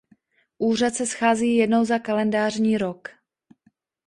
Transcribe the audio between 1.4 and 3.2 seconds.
jednou za kalendářní rok.